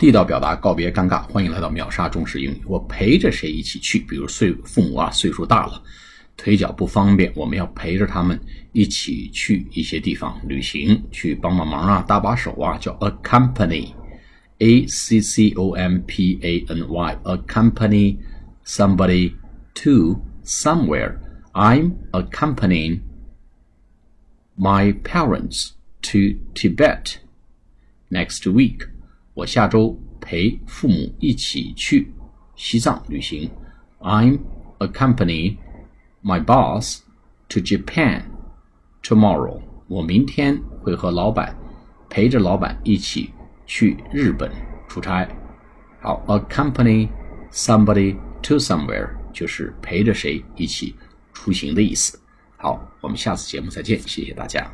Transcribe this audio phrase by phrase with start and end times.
[0.00, 2.62] 地道表达告别尴尬，欢迎来到秒杀中式英语。
[2.66, 3.98] 我陪着谁一起去？
[4.00, 5.82] 比如岁父母啊，岁数大了，
[6.36, 8.38] 腿脚不方便，我们要陪着他们
[8.72, 18.18] 一起去一些地方旅行，去帮帮忙啊，搭把手啊，叫 accompany，a c c o m p a n y，accompany
[18.66, 19.32] somebody
[19.74, 23.00] to somewhere。I'm accompanying
[24.58, 25.70] my parents
[26.02, 27.16] to Tibet
[28.10, 28.88] next week.
[29.41, 32.13] 我下周陪父母一起去
[32.55, 33.49] 西藏旅行。
[33.99, 34.37] I'm
[34.77, 35.57] accompany
[36.21, 36.99] my boss
[37.49, 38.25] to Japan
[39.01, 39.59] tomorrow.
[39.87, 41.57] 我明天会和老板
[42.07, 43.31] 陪着老板一起
[43.65, 44.51] 去日本
[44.87, 45.27] 出差。
[45.99, 47.09] 好，accompany
[47.51, 50.95] somebody to somewhere 就是陪着谁一起
[51.33, 52.19] 出行的意思。
[52.57, 54.71] 好，我们下次节目再见，谢谢大家。